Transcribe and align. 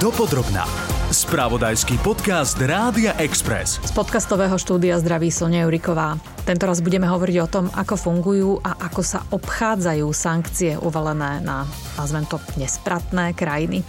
Dopodrobná. 0.00 0.64
Spravodajský 1.12 2.00
podcast 2.00 2.56
Rádia 2.56 3.12
Express. 3.20 3.84
Z 3.84 3.92
podcastového 3.92 4.56
štúdia 4.56 4.96
zdraví 4.96 5.28
Sonia 5.28 5.68
Juriková. 5.68 6.16
Tento 6.48 6.64
raz 6.64 6.80
budeme 6.80 7.04
hovoriť 7.04 7.36
o 7.44 7.50
tom, 7.52 7.68
ako 7.68 8.00
fungujú 8.00 8.56
a 8.64 8.80
ako 8.80 9.04
sa 9.04 9.20
obchádzajú 9.28 10.08
sankcie 10.08 10.80
uvalené 10.80 11.44
na, 11.44 11.68
nazvem 12.00 12.24
to, 12.24 12.40
nespratné 12.56 13.36
krajiny. 13.36 13.84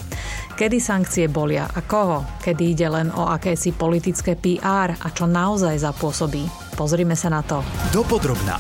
Kedy 0.60 0.84
sankcie 0.84 1.32
bolia 1.32 1.72
a 1.72 1.80
koho? 1.80 2.28
Kedy 2.44 2.64
ide 2.76 2.92
len 2.92 3.08
o 3.16 3.32
akési 3.32 3.72
politické 3.72 4.36
PR 4.36 4.92
a 4.92 5.08
čo 5.16 5.32
naozaj 5.32 5.80
zapôsobí? 5.80 6.44
Pozrime 6.76 7.16
sa 7.16 7.32
na 7.32 7.40
to. 7.40 7.64
Dopodrobná. 7.96 8.60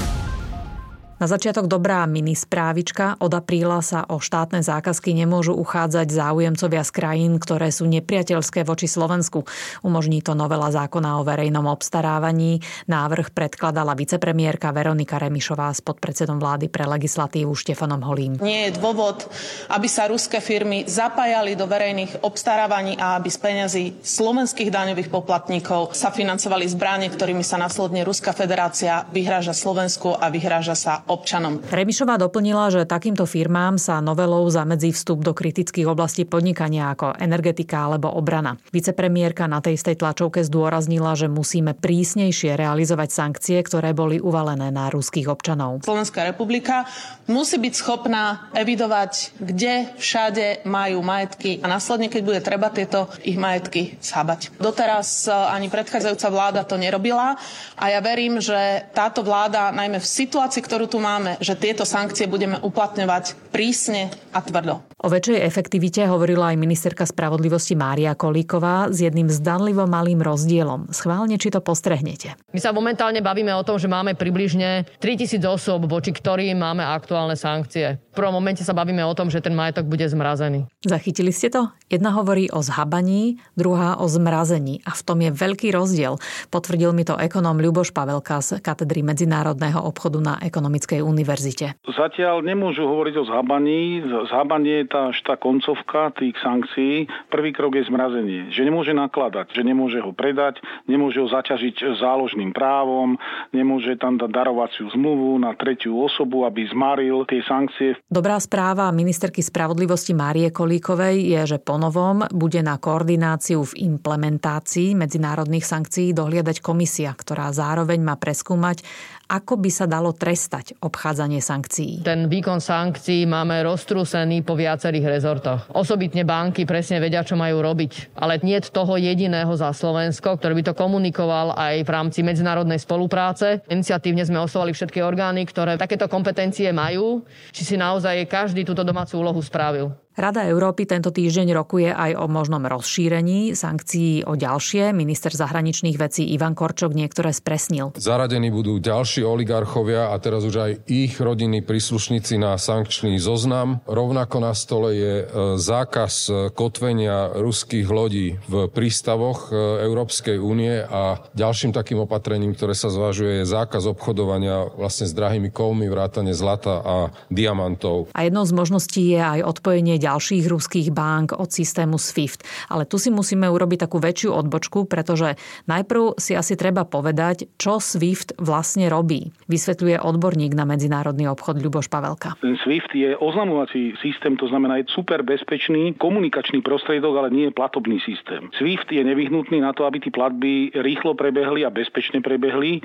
Na 1.21 1.29
začiatok 1.29 1.69
dobrá 1.69 2.01
mini 2.09 2.33
správička. 2.33 3.13
Od 3.21 3.29
apríla 3.29 3.85
sa 3.85 4.09
o 4.09 4.17
štátne 4.17 4.65
zákazky 4.65 5.13
nemôžu 5.13 5.53
uchádzať 5.53 6.09
záujemcovia 6.09 6.81
z 6.81 6.91
krajín, 6.97 7.37
ktoré 7.37 7.69
sú 7.69 7.85
nepriateľské 7.85 8.65
voči 8.65 8.89
Slovensku. 8.89 9.45
Umožní 9.85 10.25
to 10.25 10.33
novela 10.33 10.73
zákona 10.73 11.21
o 11.21 11.27
verejnom 11.27 11.69
obstarávaní. 11.69 12.65
Návrh 12.89 13.37
predkladala 13.37 13.93
vicepremiérka 13.93 14.73
Veronika 14.73 15.21
Remišová 15.21 15.69
s 15.69 15.85
podpredsedom 15.85 16.41
vlády 16.41 16.73
pre 16.73 16.89
legislatívu 16.89 17.53
Štefanom 17.53 18.01
Holím. 18.01 18.41
Nie 18.41 18.73
je 18.73 18.81
dôvod, 18.81 19.29
aby 19.69 19.85
sa 19.85 20.09
ruské 20.09 20.41
firmy 20.41 20.89
zapájali 20.89 21.53
do 21.53 21.69
verejných 21.69 22.25
obstarávaní 22.25 22.97
a 22.97 23.21
aby 23.21 23.29
z 23.29 23.37
peňazí 23.37 23.85
slovenských 24.01 24.73
daňových 24.73 25.13
poplatníkov 25.13 25.93
sa 25.93 26.09
financovali 26.09 26.65
zbranie, 26.65 27.13
ktorými 27.13 27.45
sa 27.45 27.61
následne 27.61 28.01
Ruská 28.01 28.33
federácia 28.33 29.05
vyhráža 29.13 29.53
Slovensku 29.53 30.17
a 30.17 30.25
vyhráža 30.33 30.73
sa 30.73 31.05
občanom. 31.11 31.59
Remišová 31.67 32.15
doplnila, 32.15 32.71
že 32.71 32.87
takýmto 32.87 33.27
firmám 33.27 33.75
sa 33.75 33.99
novelou 33.99 34.47
zamedzí 34.47 34.95
vstup 34.95 35.27
do 35.27 35.35
kritických 35.35 35.85
oblastí 35.91 36.23
podnikania 36.23 36.95
ako 36.95 37.19
energetika 37.19 37.91
alebo 37.91 38.07
obrana. 38.15 38.55
Vicepremiérka 38.71 39.51
na 39.51 39.59
tej 39.59 39.75
istej 39.75 39.99
tlačovke 39.99 40.39
zdôraznila, 40.47 41.19
že 41.19 41.27
musíme 41.27 41.75
prísnejšie 41.75 42.55
realizovať 42.55 43.09
sankcie, 43.11 43.57
ktoré 43.59 43.91
boli 43.91 44.23
uvalené 44.23 44.71
na 44.71 44.87
ruských 44.87 45.27
občanov. 45.27 45.83
Slovenská 45.83 46.23
republika 46.23 46.87
musí 47.27 47.59
byť 47.59 47.73
schopná 47.75 48.47
evidovať, 48.55 49.35
kde 49.43 49.91
všade 49.99 50.63
majú 50.63 51.03
majetky 51.03 51.59
a 51.59 51.67
následne, 51.67 52.07
keď 52.07 52.21
bude 52.21 52.39
treba 52.39 52.71
tieto 52.71 53.11
ich 53.27 53.35
majetky 53.35 53.99
schábať. 53.99 54.55
Doteraz 54.61 55.27
e, 55.27 55.33
ani 55.33 55.67
predchádzajúca 55.67 56.27
vláda 56.29 56.61
to 56.63 56.79
nerobila 56.79 57.35
a 57.75 57.85
ja 57.89 57.99
verím, 57.99 58.37
že 58.37 58.87
táto 58.93 59.25
vláda, 59.25 59.73
najmä 59.73 59.97
v 59.97 60.07
situácii, 60.07 60.61
ktorú 60.61 60.85
tu 60.85 61.00
máme, 61.01 61.41
že 61.41 61.57
tieto 61.57 61.81
sankcie 61.83 62.29
budeme 62.29 62.61
uplatňovať 62.61 63.49
prísne 63.49 64.13
a 64.29 64.39
tvrdo. 64.39 64.85
O 65.01 65.09
väčšej 65.09 65.41
efektivite 65.41 66.05
hovorila 66.05 66.53
aj 66.53 66.61
ministerka 66.61 67.03
spravodlivosti 67.09 67.73
Mária 67.73 68.13
Kolíková 68.13 68.93
s 68.93 69.01
jedným 69.01 69.27
zdanlivo 69.33 69.89
malým 69.89 70.21
rozdielom. 70.21 70.93
Schválne, 70.93 71.41
či 71.41 71.49
to 71.49 71.59
postrehnete. 71.59 72.37
My 72.53 72.61
sa 72.61 72.69
momentálne 72.69 73.25
bavíme 73.25 73.49
o 73.57 73.65
tom, 73.65 73.81
že 73.81 73.89
máme 73.89 74.13
približne 74.13 74.85
3000 75.01 75.41
osôb, 75.49 75.89
voči 75.89 76.13
ktorým 76.13 76.61
máme 76.61 76.85
aktuálne 76.85 77.33
sankcie. 77.33 77.97
V 78.11 78.19
prvom 78.19 78.43
momente 78.43 78.59
sa 78.67 78.75
bavíme 78.75 78.99
o 79.07 79.15
tom, 79.15 79.31
že 79.31 79.39
ten 79.39 79.55
majetok 79.55 79.87
bude 79.87 80.03
zmrazený. 80.03 80.67
Zachytili 80.83 81.31
ste 81.31 81.47
to? 81.47 81.71
Jedna 81.87 82.11
hovorí 82.11 82.51
o 82.51 82.59
zhabaní, 82.59 83.39
druhá 83.55 84.03
o 84.03 84.05
zmrazení. 84.11 84.83
A 84.83 84.91
v 84.91 85.01
tom 85.07 85.23
je 85.23 85.31
veľký 85.31 85.71
rozdiel. 85.71 86.19
Potvrdil 86.51 86.91
mi 86.91 87.07
to 87.07 87.15
ekonóm 87.15 87.63
Ľuboš 87.63 87.95
Pavelka 87.95 88.43
z 88.43 88.59
katedry 88.59 88.99
medzinárodného 88.99 89.79
obchodu 89.79 90.19
na 90.19 90.35
Ekonomickej 90.43 90.99
univerzite. 90.99 91.79
Zatiaľ 91.87 92.43
nemôžu 92.43 92.83
hovoriť 92.83 93.15
o 93.15 93.23
zhabaní. 93.31 94.03
Zhabanie 94.27 94.83
je 94.83 94.91
tá, 94.91 95.03
tá 95.15 95.39
koncovka 95.39 96.11
tých 96.11 96.35
sankcií. 96.43 97.07
Prvý 97.31 97.55
krok 97.55 97.79
je 97.79 97.87
zmrazenie. 97.87 98.51
Že 98.51 98.67
nemôže 98.67 98.91
nakladať, 98.91 99.55
že 99.55 99.63
nemôže 99.63 100.03
ho 100.03 100.11
predať, 100.11 100.59
nemôže 100.83 101.23
ho 101.23 101.31
zaťažiť 101.31 101.95
záložným 102.03 102.51
právom, 102.51 103.15
nemôže 103.55 103.95
tam 103.95 104.19
dať 104.19 104.35
darovaciu 104.35 104.91
zmluvu 104.91 105.39
na 105.39 105.55
tretiu 105.55 105.95
osobu, 105.95 106.43
aby 106.43 106.67
zmaril 106.67 107.23
tie 107.23 107.39
sankcie. 107.47 107.95
Dobrá 108.11 108.35
správa 108.43 108.91
ministerky 108.91 109.39
spravodlivosti 109.39 110.11
Márie 110.11 110.51
Kolíkovej 110.51 111.31
je, 111.31 111.55
že 111.55 111.63
ponovom 111.63 112.27
bude 112.35 112.59
na 112.59 112.75
koordináciu 112.75 113.63
v 113.63 113.87
implementácii 113.87 114.99
medzinárodných 114.99 115.63
sankcií 115.63 116.11
dohliadať 116.11 116.59
komisia, 116.59 117.15
ktorá 117.15 117.55
zároveň 117.55 118.03
má 118.03 118.19
preskúmať, 118.19 118.83
ako 119.31 119.63
by 119.63 119.71
sa 119.71 119.87
dalo 119.87 120.11
trestať 120.11 120.75
obchádzanie 120.83 121.39
sankcií. 121.39 122.03
Ten 122.03 122.27
výkon 122.27 122.59
sankcií 122.59 123.23
máme 123.23 123.63
roztrúsený 123.63 124.43
po 124.43 124.59
viacerých 124.59 125.07
rezortoch. 125.07 125.71
Osobitne 125.71 126.27
banky 126.27 126.67
presne 126.67 126.99
vedia, 126.99 127.23
čo 127.23 127.39
majú 127.39 127.63
robiť. 127.63 128.19
Ale 128.19 128.43
nie 128.43 128.59
toho 128.59 128.99
jediného 128.99 129.55
za 129.55 129.71
Slovensko, 129.71 130.35
ktorý 130.35 130.59
by 130.59 130.63
to 130.67 130.73
komunikoval 130.75 131.55
aj 131.55 131.87
v 131.87 131.89
rámci 131.89 132.19
medzinárodnej 132.27 132.79
spolupráce. 132.83 133.63
Iniciatívne 133.71 134.27
sme 134.27 134.43
oslovali 134.43 134.75
všetky 134.75 134.99
orgány, 134.99 135.47
ktoré 135.47 135.79
takéto 135.79 136.11
kompetencie 136.11 136.67
majú, 136.75 137.23
či 137.55 137.63
si 137.63 137.75
naozaj 137.79 138.27
každý 138.27 138.67
túto 138.67 138.83
domácu 138.83 139.15
úlohu 139.19 139.39
spravil. 139.39 139.95
Rada 140.11 140.43
Európy 140.43 140.83
tento 140.83 141.07
týždeň 141.07 141.55
rokuje 141.55 141.87
aj 141.87 142.19
o 142.19 142.27
možnom 142.27 142.59
rozšírení 142.67 143.55
sankcií 143.55 144.27
o 144.27 144.35
ďalšie. 144.35 144.91
Minister 144.91 145.31
zahraničných 145.31 145.95
vecí 145.95 146.27
Ivan 146.35 146.51
Korčok 146.51 146.91
niektoré 146.91 147.31
spresnil. 147.31 147.95
Zaradení 147.95 148.51
budú 148.51 148.75
ďalší 148.83 149.23
oligarchovia 149.23 150.11
a 150.11 150.19
teraz 150.19 150.43
už 150.43 150.55
aj 150.59 150.71
ich 150.91 151.15
rodinní 151.15 151.63
príslušníci 151.63 152.35
na 152.35 152.59
sankčný 152.59 153.23
zoznam. 153.23 153.79
Rovnako 153.87 154.43
na 154.43 154.51
stole 154.51 154.99
je 154.99 155.13
e, 155.23 155.25
zákaz 155.55 156.13
e, 156.27 156.31
kotvenia 156.51 157.31
ruských 157.31 157.87
lodí 157.87 158.35
v 158.51 158.67
prístavoch 158.67 159.47
e, 159.47 159.87
Európskej 159.87 160.35
únie 160.35 160.83
a 160.91 161.23
ďalším 161.39 161.71
takým 161.71 162.03
opatrením, 162.03 162.51
ktoré 162.51 162.75
sa 162.75 162.91
zvažuje, 162.91 163.41
je 163.41 163.45
zákaz 163.47 163.87
obchodovania 163.87 164.75
vlastne 164.75 165.07
s 165.07 165.15
drahými 165.15 165.55
kovmi, 165.55 165.87
vrátane 165.87 166.35
zlata 166.35 166.83
a 166.83 166.95
diamantov. 167.31 168.11
A 168.11 168.27
jednou 168.27 168.43
z 168.43 168.51
možností 168.51 169.15
je 169.15 169.23
aj 169.23 169.47
odpojenie 169.47 170.00
ďalších 170.01 170.45
ruských 170.49 170.89
bank 170.89 171.37
od 171.37 171.53
systému 171.53 172.01
SWIFT. 172.01 172.41
Ale 172.73 172.89
tu 172.89 172.97
si 172.97 173.13
musíme 173.13 173.45
urobiť 173.45 173.85
takú 173.85 174.01
väčšiu 174.01 174.33
odbočku, 174.33 174.89
pretože 174.89 175.37
najprv 175.69 176.17
si 176.17 176.33
asi 176.33 176.57
treba 176.57 176.83
povedať, 176.89 177.45
čo 177.61 177.77
SWIFT 177.77 178.41
vlastne 178.41 178.89
robí. 178.89 179.29
Vysvetľuje 179.45 180.01
odborník 180.01 180.57
na 180.57 180.65
medzinárodný 180.65 181.29
obchod 181.29 181.61
Ľuboš 181.61 181.87
Pavelka. 181.93 182.33
Ten 182.41 182.57
SWIFT 182.65 182.91
je 182.97 183.09
oznamovací 183.15 183.93
systém, 184.01 184.33
to 184.35 184.49
znamená 184.49 184.81
je 184.81 184.89
super 184.89 185.21
bezpečný 185.21 185.93
komunikačný 186.01 186.65
prostriedok, 186.65 187.13
ale 187.21 187.29
nie 187.29 187.45
je 187.47 187.53
platobný 187.53 188.01
systém. 188.01 188.49
SWIFT 188.57 188.89
je 188.89 189.03
nevyhnutný 189.05 189.61
na 189.61 189.75
to, 189.75 189.85
aby 189.85 190.01
tie 190.01 190.09
platby 190.09 190.73
rýchlo 190.73 191.13
prebehli 191.13 191.61
a 191.61 191.69
bezpečne 191.69 192.23
prebehli 192.23 192.81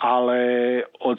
ale 0.00 0.38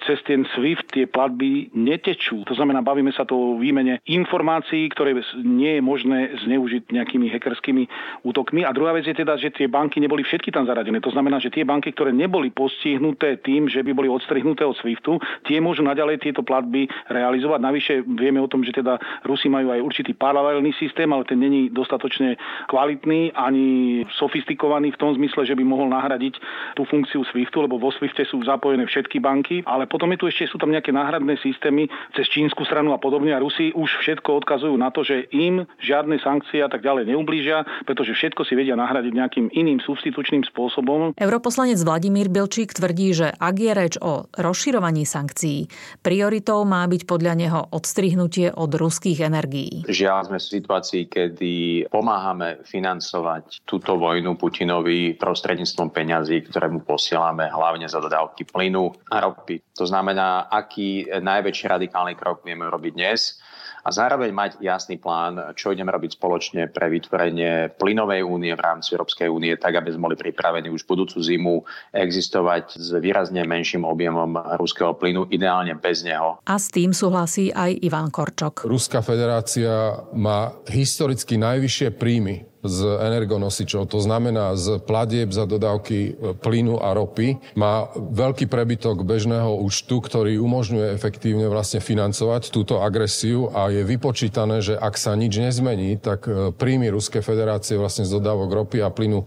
cez 0.10 0.18
ten 0.26 0.42
SWIFT 0.58 0.90
tie 0.98 1.06
platby 1.06 1.70
netečú. 1.78 2.42
To 2.50 2.58
znamená, 2.58 2.82
bavíme 2.82 3.14
sa 3.14 3.30
to 3.30 3.38
o 3.38 3.62
výmene 3.62 4.02
informácií, 4.10 4.90
ktoré 4.90 5.14
nie 5.38 5.78
je 5.78 5.82
možné 5.86 6.34
zneužiť 6.42 6.90
nejakými 6.90 7.30
hackerskými 7.30 7.86
útokmi. 8.26 8.66
A 8.66 8.74
druhá 8.74 8.98
vec 8.98 9.06
je 9.06 9.14
teda, 9.14 9.38
že 9.38 9.54
tie 9.54 9.70
banky 9.70 10.02
neboli 10.02 10.26
všetky 10.26 10.50
tam 10.50 10.66
zaradené. 10.66 10.98
To 11.06 11.14
znamená, 11.14 11.38
že 11.38 11.54
tie 11.54 11.62
banky, 11.62 11.94
ktoré 11.94 12.10
neboli 12.10 12.50
postihnuté 12.50 13.38
tým, 13.38 13.70
že 13.70 13.86
by 13.86 13.94
boli 13.94 14.10
odstrihnuté 14.10 14.66
od 14.66 14.74
SWIFTu, 14.82 15.22
tie 15.46 15.62
môžu 15.62 15.86
naďalej 15.86 16.26
tieto 16.26 16.42
platby 16.42 16.90
realizovať. 17.14 17.60
Navyše 17.62 17.94
vieme 18.18 18.42
o 18.42 18.50
tom, 18.50 18.66
že 18.66 18.74
teda 18.74 18.98
Rusi 19.30 19.46
majú 19.46 19.70
aj 19.78 19.86
určitý 19.86 20.18
paralelný 20.18 20.74
systém, 20.82 21.06
ale 21.14 21.30
ten 21.30 21.38
není 21.38 21.70
dostatočne 21.70 22.34
kvalitný 22.66 23.38
ani 23.38 24.02
sofistikovaný 24.18 24.98
v 24.98 25.00
tom 25.00 25.14
zmysle, 25.14 25.46
že 25.46 25.54
by 25.54 25.62
mohol 25.62 25.94
nahradiť 25.94 26.42
tú 26.74 26.90
funkciu 26.90 27.22
SWIFTu, 27.30 27.70
lebo 27.70 27.78
vo 27.78 27.94
SWIFTe 27.94 28.26
sú 28.26 28.42
zapojení 28.42 28.71
zapojené 28.72 28.88
všetky 28.88 29.20
banky, 29.20 29.68
ale 29.68 29.84
potom 29.84 30.08
je 30.16 30.24
tu 30.24 30.26
ešte 30.32 30.48
sú 30.48 30.56
tam 30.56 30.72
nejaké 30.72 30.96
náhradné 30.96 31.36
systémy 31.44 31.92
cez 32.16 32.32
čínsku 32.32 32.64
stranu 32.64 32.96
a 32.96 33.00
podobne 33.04 33.36
a 33.36 33.44
Rusi 33.44 33.76
už 33.76 34.00
všetko 34.00 34.40
odkazujú 34.40 34.72
na 34.80 34.88
to, 34.96 35.04
že 35.04 35.28
im 35.36 35.68
žiadne 35.84 36.16
sankcie 36.24 36.64
a 36.64 36.72
tak 36.72 36.80
ďalej 36.80 37.12
neublížia, 37.12 37.68
pretože 37.84 38.16
všetko 38.16 38.48
si 38.48 38.56
vedia 38.56 38.80
nahradiť 38.80 39.12
nejakým 39.12 39.52
iným 39.52 39.84
substitučným 39.84 40.48
spôsobom. 40.48 41.20
Europoslanec 41.20 41.84
Vladimír 41.84 42.32
Bilčík 42.32 42.72
tvrdí, 42.72 43.12
že 43.12 43.28
ak 43.36 43.56
je 43.60 43.72
reč 43.76 43.94
o 44.00 44.32
rozširovaní 44.40 45.04
sankcií, 45.04 45.68
prioritou 46.00 46.64
má 46.64 46.88
byť 46.88 47.04
podľa 47.04 47.34
neho 47.36 47.60
odstrihnutie 47.76 48.56
od 48.56 48.72
ruských 48.72 49.28
energií. 49.28 49.84
Žiaľ 49.84 50.32
sme 50.32 50.38
v 50.40 50.48
situácii, 50.48 51.04
kedy 51.12 51.54
pomáhame 51.92 52.64
financovať 52.64 53.68
túto 53.68 54.00
vojnu 54.00 54.40
Putinovi 54.40 55.20
prostredníctvom 55.20 55.92
peňazí, 55.92 56.48
ktoré 56.48 56.72
mu 56.72 56.80
posielame 56.80 57.52
hlavne 57.52 57.90
za 57.90 58.00
dodávky 58.00 58.48
plynu 58.48 58.61
a 59.10 59.18
ropy. 59.26 59.74
To 59.74 59.90
znamená, 59.90 60.46
aký 60.46 61.10
najväčší 61.10 61.66
radikálny 61.66 62.14
krok 62.14 62.46
vieme 62.46 62.70
robiť 62.70 62.94
dnes 62.94 63.42
a 63.82 63.90
zároveň 63.90 64.30
mať 64.30 64.52
jasný 64.62 65.02
plán, 65.02 65.58
čo 65.58 65.74
ideme 65.74 65.90
robiť 65.90 66.14
spoločne 66.14 66.70
pre 66.70 66.86
vytvorenie 66.94 67.74
plynovej 67.82 68.22
únie 68.22 68.54
v 68.54 68.62
rámci 68.62 68.94
Európskej 68.94 69.26
únie, 69.26 69.58
tak 69.58 69.82
aby 69.82 69.90
sme 69.90 70.14
boli 70.14 70.18
pripravení 70.22 70.70
už 70.70 70.86
budúcu 70.86 71.18
zimu 71.18 71.66
existovať 71.90 72.78
s 72.78 72.94
výrazne 73.02 73.42
menším 73.42 73.82
objemom 73.82 74.38
ruského 74.62 74.94
plynu, 74.94 75.26
ideálne 75.34 75.74
bez 75.82 76.06
neho. 76.06 76.38
A 76.46 76.62
s 76.62 76.70
tým 76.70 76.94
súhlasí 76.94 77.50
aj 77.50 77.82
Ivan 77.82 78.14
Korčok. 78.14 78.70
Ruská 78.70 79.02
federácia 79.02 80.06
má 80.14 80.54
historicky 80.70 81.42
najvyššie 81.42 81.98
príjmy 81.98 82.51
z 82.62 82.86
energonosičov, 83.02 83.90
to 83.90 83.98
znamená 83.98 84.54
z 84.54 84.78
platieb 84.86 85.34
za 85.34 85.50
dodávky 85.50 85.98
e, 85.98 86.12
plynu 86.38 86.78
a 86.78 86.94
ropy, 86.94 87.42
má 87.58 87.90
veľký 87.98 88.46
prebytok 88.46 89.02
bežného 89.02 89.58
účtu, 89.58 89.98
ktorý 89.98 90.38
umožňuje 90.38 90.94
efektívne 90.94 91.50
vlastne 91.50 91.82
financovať 91.82 92.54
túto 92.54 92.86
agresiu 92.86 93.50
a 93.50 93.74
je 93.74 93.82
vypočítané, 93.82 94.62
že 94.62 94.78
ak 94.78 94.94
sa 94.94 95.18
nič 95.18 95.42
nezmení, 95.42 95.98
tak 95.98 96.30
e, 96.30 96.54
príjmy 96.54 96.94
Ruskej 96.94 97.26
federácie 97.26 97.82
vlastne 97.82 98.06
z 98.06 98.14
dodávok 98.22 98.54
ropy 98.54 98.86
a 98.86 98.94
plynu 98.94 99.26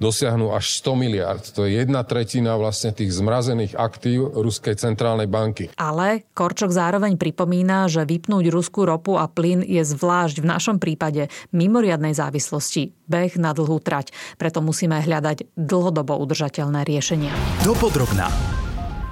dosiahnu 0.00 0.56
až 0.56 0.80
100 0.80 0.96
miliard. 0.96 1.44
To 1.52 1.68
je 1.68 1.84
jedna 1.84 2.00
tretina 2.00 2.56
vlastne 2.56 2.96
tých 2.96 3.12
zmrazených 3.12 3.76
aktív 3.76 4.40
Ruskej 4.40 4.80
centrálnej 4.80 5.28
banky. 5.28 5.68
Ale 5.76 6.24
Korčok 6.32 6.72
zároveň 6.72 7.20
pripomína, 7.20 7.92
že 7.92 8.08
vypnúť 8.08 8.48
ruskú 8.48 8.88
ropu 8.88 9.20
a 9.20 9.28
plyn 9.28 9.60
je 9.60 9.84
zvlášť 9.84 10.40
v 10.40 10.48
našom 10.48 10.76
prípade 10.80 11.28
mimoriadnej 11.52 12.16
závislosti 12.16 12.69
spoločnosti 12.70 13.10
beh 13.10 13.34
na 13.42 13.50
dlhú 13.50 13.82
trať. 13.82 14.14
Preto 14.38 14.62
musíme 14.62 15.02
hľadať 15.02 15.58
dlhodobo 15.58 16.14
udržateľné 16.22 16.86
riešenia. 16.86 17.34
Dopodrobná. 17.66 18.59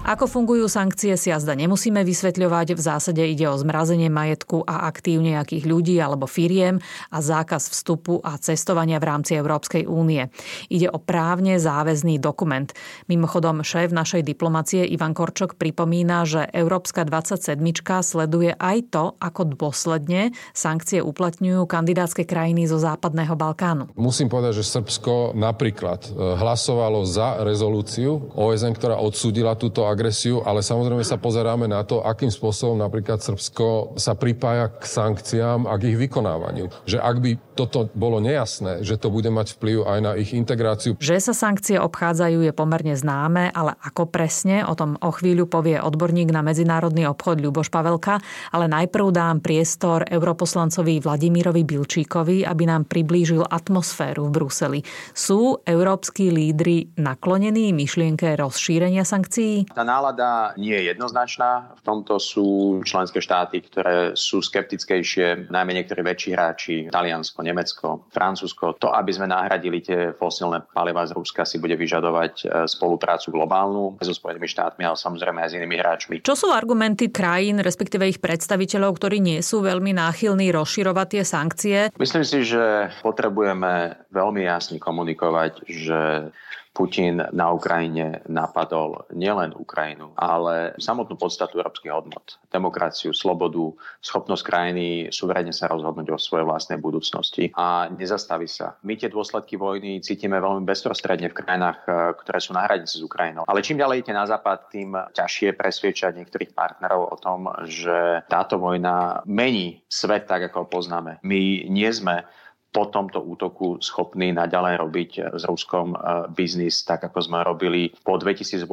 Ako 0.09 0.25
fungujú 0.25 0.73
sankcie 0.73 1.21
si 1.21 1.29
jazda 1.29 1.53
nemusíme 1.53 2.01
vysvetľovať. 2.01 2.73
V 2.73 2.81
zásade 2.81 3.21
ide 3.29 3.45
o 3.45 3.61
zmrazenie 3.61 4.09
majetku 4.09 4.65
a 4.65 4.89
aktív 4.89 5.21
nejakých 5.21 5.69
ľudí 5.69 6.01
alebo 6.01 6.25
firiem 6.25 6.81
a 7.13 7.21
zákaz 7.21 7.69
vstupu 7.69 8.17
a 8.25 8.41
cestovania 8.41 8.97
v 9.05 9.05
rámci 9.05 9.37
Európskej 9.37 9.85
únie. 9.85 10.33
Ide 10.73 10.89
o 10.89 10.97
právne 10.97 11.61
záväzný 11.61 12.17
dokument. 12.25 12.73
Mimochodom, 13.05 13.61
šéf 13.61 13.93
našej 13.93 14.25
diplomacie 14.25 14.89
Ivan 14.89 15.13
Korčok 15.13 15.61
pripomína, 15.61 16.25
že 16.25 16.49
Európska 16.57 17.05
27 17.05 17.61
sleduje 18.01 18.57
aj 18.57 18.79
to, 18.89 19.13
ako 19.21 19.61
dôsledne 19.61 20.33
sankcie 20.57 21.05
uplatňujú 21.05 21.69
kandidátske 21.69 22.25
krajiny 22.25 22.65
zo 22.65 22.81
Západného 22.81 23.37
Balkánu. 23.37 23.93
Musím 23.93 24.33
povedať, 24.33 24.65
že 24.65 24.73
Srbsko 24.73 25.37
napríklad 25.37 26.09
e, 26.09 26.41
hlasovalo 26.41 27.05
za 27.05 27.45
rezolúciu 27.45 28.33
OSN, 28.33 28.73
ktorá 28.73 28.97
odsúdila 28.97 29.53
túto 29.53 29.85
agresiu, 29.99 30.47
ale 30.47 30.62
samozrejme 30.62 31.03
sa 31.03 31.19
pozeráme 31.19 31.67
na 31.67 31.83
to, 31.83 31.99
akým 32.06 32.31
spôsobom 32.31 32.79
napríklad 32.79 33.19
Srbsko 33.19 33.99
sa 33.99 34.15
pripája 34.15 34.71
k 34.71 34.87
sankciám 34.87 35.67
a 35.67 35.75
k 35.75 35.91
ich 35.91 35.99
vykonávaniu. 35.99 36.71
Že 36.87 37.03
ak 37.03 37.17
by 37.19 37.31
toto 37.59 37.91
bolo 37.91 38.23
nejasné, 38.23 38.87
že 38.87 38.95
to 38.95 39.11
bude 39.11 39.27
mať 39.27 39.59
vplyv 39.59 39.83
aj 39.83 39.99
na 39.99 40.12
ich 40.15 40.31
integráciu. 40.31 40.95
Že 41.03 41.19
sa 41.19 41.35
sankcie 41.35 41.75
obchádzajú 41.83 42.47
je 42.47 42.53
pomerne 42.55 42.95
známe, 42.95 43.50
ale 43.50 43.75
ako 43.83 44.06
presne, 44.06 44.62
o 44.62 44.79
tom 44.79 44.95
o 45.03 45.11
chvíľu 45.11 45.50
povie 45.50 45.83
odborník 45.83 46.31
na 46.31 46.47
medzinárodný 46.47 47.11
obchod 47.11 47.43
Ľuboš 47.43 47.75
Pavelka, 47.75 48.23
ale 48.55 48.71
najprv 48.71 49.11
dám 49.11 49.43
priestor 49.43 50.06
europoslancovi 50.06 51.03
Vladimírovi 51.03 51.67
Bilčíkovi, 51.67 52.47
aby 52.47 52.62
nám 52.69 52.87
priblížil 52.87 53.43
atmosféru 53.43 54.31
v 54.31 54.35
Bruseli. 54.39 54.81
Sú 55.11 55.59
európsky 55.67 56.31
lídry 56.31 56.95
naklonení 56.95 57.75
myšlienke 57.75 58.37
rozšírenia 58.37 59.03
sankcií? 59.03 59.67
Tá 59.73 59.88
nálada 59.88 60.52
nie 60.61 60.76
je 60.76 60.93
jednoznačná. 60.93 61.73
V 61.81 61.82
tomto 61.82 62.20
sú 62.20 62.81
členské 62.85 63.25
štáty, 63.25 63.64
ktoré 63.64 64.12
sú 64.12 64.44
skeptickejšie, 64.44 65.49
najmä 65.49 65.73
niektorí 65.81 66.05
väčší 66.05 66.37
hráči, 66.37 66.76
Taliansko, 66.93 67.40
Nemecko, 67.40 67.87
Francúzsko. 68.12 68.76
To, 68.76 68.93
aby 68.93 69.17
sme 69.17 69.32
nahradili 69.32 69.81
tie 69.81 70.12
fosílne 70.12 70.61
paliva 70.76 71.08
z 71.08 71.17
Ruska, 71.17 71.49
si 71.49 71.56
bude 71.56 71.81
vyžadovať 71.81 72.32
e, 72.44 72.46
spoluprácu 72.69 73.32
globálnu 73.32 73.96
so 74.05 74.12
Spojenými 74.12 74.44
štátmi, 74.44 74.85
ale 74.85 75.00
samozrejme 75.00 75.40
aj 75.40 75.49
s 75.49 75.56
inými 75.56 75.76
hráčmi. 75.81 76.14
Čo 76.20 76.37
sú 76.37 76.49
argumenty 76.52 77.08
krajín, 77.08 77.64
respektíve 77.64 78.05
ich 78.05 78.20
predstaviteľov, 78.20 79.00
ktorí 79.00 79.25
nie 79.25 79.40
sú 79.40 79.64
veľmi 79.64 79.96
náchylní 79.96 80.52
rozširovať 80.52 81.06
tie 81.08 81.23
sankcie? 81.25 81.79
Myslím 81.96 82.25
si, 82.29 82.44
že 82.44 82.93
potrebujeme 83.00 83.96
veľmi 84.12 84.43
jasne 84.44 84.76
komunikovať, 84.76 85.64
že 85.64 86.31
Putin 86.79 87.19
na 87.35 87.51
Ukrajine 87.51 88.23
napadol 88.31 89.03
nielen 89.11 89.51
Ukrajinu, 89.59 90.15
ale 90.15 90.79
samotnú 90.79 91.19
podstatu 91.19 91.59
európskych 91.59 91.91
hodnot. 91.91 92.39
Demokraciu, 92.55 93.11
slobodu, 93.11 93.75
schopnosť 93.99 94.47
krajiny 94.47 94.87
suverene 95.11 95.51
sa 95.51 95.67
rozhodnúť 95.67 96.15
o 96.15 96.23
svojej 96.23 96.47
vlastnej 96.47 96.79
budúcnosti 96.79 97.51
a 97.59 97.91
nezastaví 97.91 98.47
sa. 98.47 98.79
My 98.87 98.95
tie 98.95 99.11
dôsledky 99.11 99.59
vojny 99.59 99.99
cítime 100.07 100.39
veľmi 100.39 100.63
bezprostredne 100.63 101.35
v 101.35 101.39
krajinách, 101.43 101.83
eh, 101.83 102.15
ktoré 102.15 102.39
sú 102.39 102.55
na 102.55 102.63
hranici 102.63 103.03
s 103.03 103.03
Ukrajinou. 103.03 103.43
Ale 103.51 103.67
čím 103.67 103.83
ďalej 103.83 104.07
idete 104.07 104.15
na 104.15 104.31
západ, 104.31 104.71
tým 104.71 104.95
ťažšie 104.95 105.59
presviečať 105.59 106.15
niektorých 106.15 106.55
partnerov 106.55 107.11
o 107.11 107.17
tom, 107.19 107.51
že 107.67 108.23
táto 108.31 108.63
vojna 108.63 109.27
mení 109.27 109.83
svet 109.91 110.31
tak, 110.31 110.47
ako 110.47 110.63
ho 110.63 110.67
poznáme. 110.71 111.19
My 111.27 111.67
nie 111.67 111.91
sme 111.91 112.23
po 112.69 112.93
tomto 112.93 113.25
útoku 113.25 113.81
schopní 113.81 114.31
naďalej 114.37 114.75
robiť 114.76 115.11
s 115.35 115.43
Ruskom 115.49 115.97
e, 115.97 115.99
biznis, 116.32 116.85
tak 116.85 117.09
ako 117.09 117.19
sme 117.25 117.41
robili 117.41 117.88
po 118.05 118.20
2008, 118.20 118.69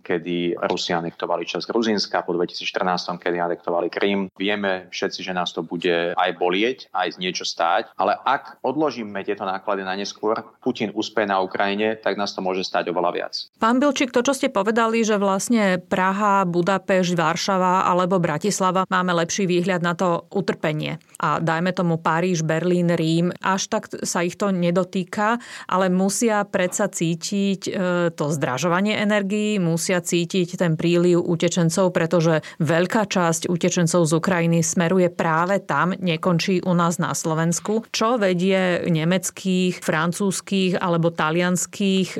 kedy 0.00 0.56
Rusi 0.64 0.96
anektovali 0.96 1.44
časť 1.44 1.68
Gruzínska, 1.68 2.24
po 2.24 2.32
2014, 2.32 3.20
kedy 3.20 3.36
anektovali 3.36 3.92
Krym. 3.92 4.32
Vieme 4.34 4.88
všetci, 4.88 5.20
že 5.20 5.36
nás 5.36 5.52
to 5.52 5.60
bude 5.60 6.16
aj 6.16 6.30
bolieť, 6.40 6.88
aj 6.96 7.20
niečo 7.20 7.44
stáť, 7.44 7.92
ale 8.00 8.16
ak 8.16 8.64
odložíme 8.64 9.20
tieto 9.22 9.44
náklady 9.44 9.84
na 9.84 9.92
neskôr, 9.92 10.40
Putin 10.64 10.90
úspeje 10.96 11.28
na 11.28 11.44
Ukrajine, 11.44 12.00
tak 12.00 12.16
nás 12.16 12.32
to 12.32 12.40
môže 12.40 12.64
stať 12.64 12.88
oveľa 12.88 13.10
viac. 13.12 13.34
Pán 13.60 13.76
Bilčík, 13.76 14.10
to, 14.10 14.24
čo 14.24 14.32
ste 14.32 14.48
povedali, 14.48 15.04
že 15.04 15.20
vlastne 15.20 15.76
Praha, 15.78 16.48
Budapešť, 16.48 17.12
Varšava 17.12 17.84
alebo 17.84 18.16
Bratislava 18.16 18.88
máme 18.88 19.12
lepší 19.12 19.44
výhľad 19.44 19.84
na 19.84 19.92
to 19.92 20.24
utrpenie. 20.32 20.96
A 21.20 21.38
dajme 21.38 21.76
tomu 21.76 22.00
Paríž, 22.00 22.40
Berlín, 22.46 22.88
Rím, 22.94 23.33
až 23.40 23.70
tak 23.70 23.90
sa 24.04 24.22
ich 24.22 24.36
to 24.38 24.50
nedotýka, 24.50 25.38
ale 25.66 25.88
musia 25.88 26.44
predsa 26.44 26.90
cítiť 26.90 27.60
e, 27.66 27.70
to 28.14 28.24
zdražovanie 28.30 28.98
energií, 28.98 29.56
musia 29.58 30.02
cítiť 30.04 30.58
ten 30.58 30.74
príliv 30.78 31.22
utečencov, 31.24 31.90
pretože 31.94 32.44
veľká 32.60 33.08
časť 33.08 33.50
utečencov 33.50 34.06
z 34.06 34.12
Ukrajiny 34.14 34.60
smeruje 34.62 35.08
práve 35.10 35.62
tam, 35.62 35.94
nekončí 35.94 36.62
u 36.62 36.72
nás 36.74 36.98
na 36.98 37.16
Slovensku, 37.16 37.86
čo 37.90 38.20
vedie 38.20 38.84
nemeckých, 38.86 39.80
francúzských 39.80 40.78
alebo 40.78 41.10
talianských 41.10 42.08
e, 42.16 42.18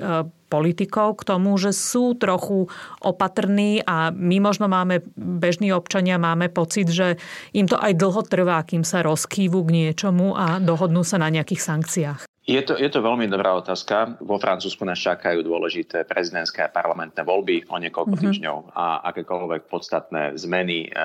politikov 0.54 1.18
k 1.18 1.34
tomu, 1.34 1.58
že 1.58 1.74
sú 1.74 2.14
trochu 2.14 2.70
opatrní 3.02 3.82
a 3.82 4.14
my 4.14 4.38
možno 4.38 4.70
máme, 4.70 5.02
bežní 5.18 5.74
občania 5.74 6.14
máme 6.14 6.46
pocit, 6.46 6.86
že 6.86 7.18
im 7.50 7.66
to 7.66 7.74
aj 7.74 7.98
dlho 7.98 8.22
trvá, 8.22 8.62
kým 8.62 8.86
sa 8.86 9.02
rozkývu 9.02 9.58
k 9.66 9.74
niečomu 9.74 10.38
a 10.38 10.62
dohodnú 10.62 11.02
sa 11.02 11.18
na 11.18 11.26
nejakých 11.34 11.62
sankciách. 11.66 12.33
Je 12.44 12.60
to, 12.60 12.76
je 12.76 12.92
to 12.92 13.00
veľmi 13.00 13.24
dobrá 13.24 13.56
otázka. 13.56 14.20
Vo 14.20 14.36
Francúzsku 14.36 14.84
nás 14.84 15.00
čakajú 15.00 15.40
dôležité 15.40 16.04
prezidentské 16.04 16.60
a 16.60 16.68
parlamentné 16.68 17.24
voľby 17.24 17.64
o 17.72 17.80
niekoľko 17.80 18.20
mm-hmm. 18.20 18.28
týždňov 18.28 18.58
a 18.76 19.00
akékoľvek 19.08 19.64
podstatné 19.64 20.36
zmeny, 20.36 20.92
e, 20.92 21.00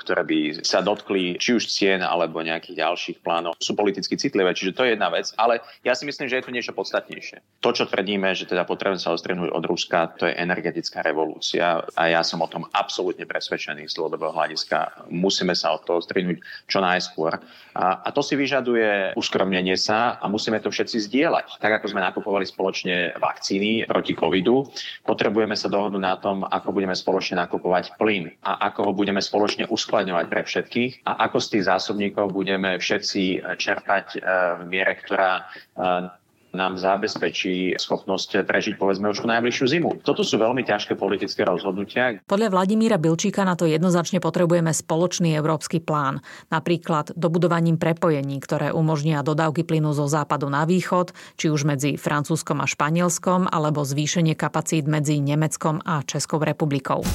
ktoré 0.00 0.24
by 0.24 0.64
sa 0.64 0.80
dotkli 0.80 1.36
či 1.36 1.60
už 1.60 1.68
cien 1.68 2.00
alebo 2.00 2.40
nejakých 2.40 2.80
ďalších 2.80 3.20
plánov, 3.20 3.60
sú 3.60 3.76
politicky 3.76 4.16
citlivé. 4.16 4.56
Čiže 4.56 4.72
to 4.72 4.88
je 4.88 4.96
jedna 4.96 5.12
vec. 5.12 5.28
Ale 5.36 5.60
ja 5.84 5.92
si 5.92 6.08
myslím, 6.08 6.32
že 6.32 6.40
je 6.40 6.44
tu 6.48 6.50
niečo 6.56 6.72
podstatnejšie. 6.72 7.60
To, 7.60 7.76
čo 7.76 7.84
tvrdíme, 7.84 8.32
že 8.32 8.48
teda 8.48 8.64
potrebujeme 8.64 9.04
sa 9.04 9.12
odstrihnúť 9.12 9.52
od 9.52 9.64
Ruska, 9.68 10.16
to 10.16 10.32
je 10.32 10.34
energetická 10.40 11.04
revolúcia 11.04 11.84
a 11.92 12.02
ja 12.08 12.24
som 12.24 12.40
o 12.40 12.48
tom 12.48 12.64
absolútne 12.72 13.28
presvedčený 13.28 13.84
z 13.84 14.00
dlhodobého 14.00 14.32
hľadiska. 14.32 15.12
Musíme 15.12 15.52
sa 15.52 15.76
od 15.76 15.84
toho 15.84 16.00
odstrihnúť 16.00 16.40
čo 16.64 16.80
najskôr. 16.80 17.36
A, 17.76 18.00
a 18.00 18.08
to 18.16 18.24
si 18.24 18.32
vyžaduje 18.32 19.12
uskromnenie 19.12 19.76
sa 19.76 20.16
a 20.16 20.24
musíme 20.24 20.69
to 20.70 20.78
všetci 20.78 21.10
zdieľať. 21.10 21.58
Tak 21.58 21.82
ako 21.82 21.90
sme 21.90 22.06
nakupovali 22.06 22.46
spoločne 22.46 23.18
vakcíny 23.18 23.90
proti 23.90 24.14
covidu, 24.14 24.70
potrebujeme 25.02 25.58
sa 25.58 25.66
dohodnúť 25.66 25.98
na 25.98 26.14
tom, 26.14 26.46
ako 26.46 26.70
budeme 26.70 26.94
spoločne 26.94 27.42
nakupovať 27.42 27.98
plyn 27.98 28.30
a 28.46 28.70
ako 28.70 28.86
ho 28.86 28.92
budeme 28.94 29.18
spoločne 29.18 29.66
uskladňovať 29.66 30.26
pre 30.30 30.46
všetkých 30.46 30.92
a 31.10 31.26
ako 31.26 31.42
z 31.42 31.46
tých 31.58 31.64
zásobníkov 31.66 32.30
budeme 32.30 32.78
všetci 32.78 33.42
čerpať 33.58 34.06
eh, 34.14 34.22
v 34.62 34.64
miere, 34.70 34.94
ktorá 35.02 35.42
eh, 35.42 36.19
nám 36.50 36.76
zabezpečí 36.76 37.78
schopnosť 37.78 38.42
prežiť 38.46 38.74
povedzme 38.76 39.10
už 39.10 39.22
najbližšiu 39.22 39.66
zimu. 39.66 39.90
Toto 40.02 40.26
sú 40.26 40.36
veľmi 40.36 40.66
ťažké 40.66 40.98
politické 40.98 41.46
rozhodnutia. 41.46 42.18
Podľa 42.26 42.48
Vladimíra 42.50 42.98
Bilčíka 42.98 43.46
na 43.46 43.54
to 43.54 43.70
jednoznačne 43.70 44.18
potrebujeme 44.18 44.74
spoločný 44.74 45.34
európsky 45.38 45.78
plán. 45.78 46.22
Napríklad 46.50 47.14
dobudovaním 47.14 47.78
prepojení, 47.78 48.42
ktoré 48.42 48.74
umožnia 48.74 49.22
dodávky 49.22 49.62
plynu 49.62 49.94
zo 49.94 50.10
západu 50.10 50.50
na 50.50 50.66
východ, 50.66 51.14
či 51.38 51.50
už 51.50 51.62
medzi 51.66 51.94
Francúzskom 51.94 52.58
a 52.62 52.66
Španielskom, 52.66 53.46
alebo 53.46 53.86
zvýšenie 53.86 54.34
kapacít 54.34 54.90
medzi 54.90 55.22
Nemeckom 55.22 55.82
a 55.86 56.02
Českou 56.02 56.42
republikou. 56.42 57.06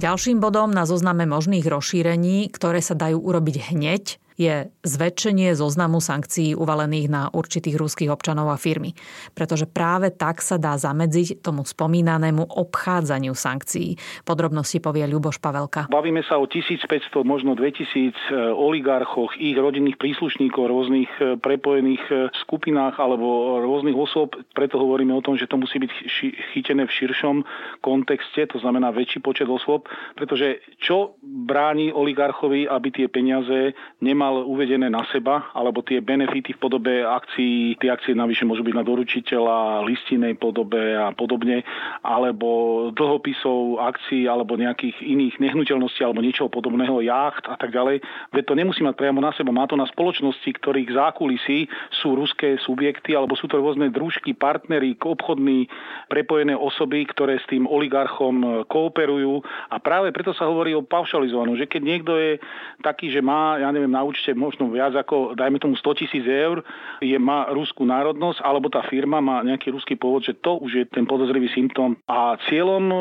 Ďalším 0.00 0.40
bodom 0.40 0.72
na 0.72 0.88
zozname 0.88 1.28
možných 1.28 1.68
rozšírení, 1.68 2.48
ktoré 2.48 2.80
sa 2.80 2.96
dajú 2.96 3.20
urobiť 3.20 3.68
hneď, 3.68 4.16
je 4.40 4.72
zväčšenie 4.88 5.52
zoznamu 5.52 6.00
sankcií 6.00 6.56
uvalených 6.56 7.06
na 7.12 7.22
určitých 7.28 7.76
ruských 7.76 8.08
občanov 8.08 8.48
a 8.48 8.56
firmy. 8.56 8.96
Pretože 9.36 9.68
práve 9.68 10.08
tak 10.08 10.40
sa 10.40 10.56
dá 10.56 10.80
zamedziť 10.80 11.44
tomu 11.44 11.68
spomínanému 11.68 12.48
obchádzaniu 12.48 13.36
sankcií. 13.36 14.00
Podrobnosti 14.24 14.80
povie 14.80 15.04
Ľuboš 15.04 15.44
Pavelka. 15.44 15.92
Bavíme 15.92 16.24
sa 16.24 16.40
o 16.40 16.48
1500, 16.48 16.88
možno 17.20 17.52
2000 17.52 17.84
e, 17.92 18.12
oligarchoch, 18.56 19.36
ich 19.36 19.60
rodinných 19.60 20.00
príslušníkov, 20.00 20.72
rôznych 20.72 21.10
e, 21.20 21.36
prepojených 21.36 22.04
e, 22.08 22.14
skupinách 22.40 22.96
alebo 22.96 23.60
rôznych 23.60 23.94
osôb. 23.94 24.40
Preto 24.56 24.80
hovoríme 24.80 25.12
o 25.12 25.20
tom, 25.20 25.36
že 25.36 25.44
to 25.44 25.60
musí 25.60 25.76
byť 25.76 25.92
chytené 26.56 26.88
v 26.88 26.96
širšom 26.96 27.36
kontexte, 27.84 28.48
to 28.48 28.56
znamená 28.62 28.88
väčší 28.94 29.20
počet 29.20 29.50
osôb, 29.50 29.90
pretože 30.16 30.64
čo 30.80 31.20
bráni 31.20 31.92
oligarchovi, 31.92 32.64
aby 32.70 32.88
tie 32.88 33.06
peniaze 33.10 33.76
nemal 34.00 34.29
uvedené 34.32 34.86
na 34.86 35.02
seba, 35.10 35.50
alebo 35.52 35.82
tie 35.82 35.98
benefity 35.98 36.54
v 36.54 36.62
podobe 36.62 37.02
akcií, 37.02 37.74
tie 37.82 37.90
akcie 37.90 38.14
navyše 38.14 38.46
môžu 38.46 38.62
byť 38.62 38.74
na 38.76 38.84
doručiteľa, 38.86 39.86
listinej 39.86 40.38
podobe 40.38 40.94
a 40.94 41.10
podobne, 41.10 41.66
alebo 42.06 42.88
dlhopisov, 42.94 43.82
akcií, 43.82 44.30
alebo 44.30 44.54
nejakých 44.54 45.02
iných 45.02 45.42
nehnuteľností, 45.42 46.04
alebo 46.06 46.22
niečoho 46.22 46.52
podobného, 46.52 47.02
jacht 47.02 47.50
a 47.50 47.58
tak 47.58 47.74
ďalej. 47.74 48.04
Veď 48.30 48.44
to 48.46 48.54
nemusí 48.54 48.80
mať 48.86 48.94
priamo 48.94 49.18
na 49.18 49.34
seba. 49.34 49.50
Má 49.50 49.66
to 49.66 49.74
na 49.74 49.88
spoločnosti, 49.90 50.46
ktorých 50.46 50.94
zákulisí 50.94 51.66
sú 52.02 52.14
ruské 52.14 52.60
subjekty, 52.62 53.16
alebo 53.16 53.34
sú 53.34 53.50
to 53.50 53.58
rôzne 53.58 53.90
družky, 53.90 54.36
partnery, 54.36 54.94
obchodní, 55.00 55.66
prepojené 56.06 56.54
osoby, 56.54 57.08
ktoré 57.08 57.42
s 57.42 57.46
tým 57.50 57.66
oligarchom 57.66 58.66
kooperujú. 58.68 59.42
A 59.72 59.82
práve 59.82 60.12
preto 60.14 60.30
sa 60.36 60.46
hovorí 60.46 60.76
o 60.76 60.86
paušalizovanom, 60.86 61.56
že 61.56 61.66
keď 61.66 61.82
niekto 61.82 62.12
je 62.14 62.38
taký, 62.84 63.10
že 63.10 63.24
má, 63.24 63.58
ja 63.58 63.72
neviem, 63.72 63.90
na 63.90 64.04
možno 64.32 64.70
viac 64.72 64.96
ako, 64.96 65.36
dajme 65.36 65.60
tomu 65.60 65.74
100 65.76 66.00
tisíc 66.00 66.24
eur, 66.24 66.64
je, 67.04 67.16
má 67.20 67.48
ruskú 67.52 67.84
národnosť, 67.84 68.40
alebo 68.40 68.72
tá 68.72 68.80
firma 68.88 69.20
má 69.20 69.44
nejaký 69.44 69.72
ruský 69.72 69.94
pôvod, 70.00 70.24
že 70.24 70.36
to 70.38 70.56
už 70.60 70.72
je 70.72 70.84
ten 70.88 71.04
podozrivý 71.04 71.52
symptóm. 71.52 71.96
A 72.08 72.40
cieľom 72.48 72.84
e, 72.88 72.96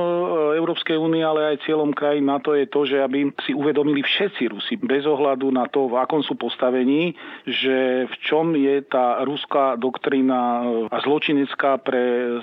Európskej 0.60 1.00
únie, 1.00 1.24
ale 1.24 1.56
aj 1.56 1.64
cieľom 1.66 1.96
krajín 1.96 2.28
na 2.28 2.44
to 2.44 2.54
je 2.54 2.66
to, 2.68 2.82
že 2.86 2.98
aby 3.00 3.32
si 3.48 3.56
uvedomili 3.56 4.04
všetci 4.04 4.52
Rusi, 4.52 4.76
bez 4.76 5.08
ohľadu 5.08 5.48
na 5.50 5.66
to, 5.72 5.88
v 5.88 5.96
akom 5.98 6.20
sú 6.22 6.36
postavení, 6.36 7.16
že 7.48 8.06
v 8.06 8.16
čom 8.22 8.54
je 8.54 8.84
tá 8.84 9.24
ruská 9.24 9.80
doktrína 9.80 10.40
e, 10.40 10.64
a 10.92 10.98
zločinecká 11.00 11.80
pre 11.80 12.02